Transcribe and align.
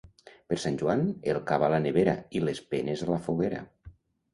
Per 0.53 0.57
Sant 0.63 0.79
Joan, 0.83 1.03
el 1.35 1.39
cava 1.53 1.69
a 1.69 1.71
la 1.75 1.83
nevera 1.85 2.19
i 2.41 2.45
les 2.49 2.67
penes 2.75 3.09
a 3.09 3.15
la 3.15 3.25
foguera. 3.31 3.67